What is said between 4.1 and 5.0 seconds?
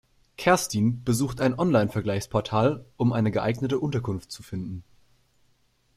zu finden.